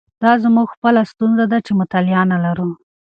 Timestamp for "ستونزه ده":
1.11-1.57